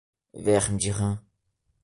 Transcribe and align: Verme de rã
Verme 0.43 0.77
de 0.81 0.89
rã 0.97 1.09